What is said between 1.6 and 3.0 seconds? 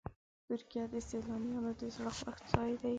د زړه خوښ ځای دی.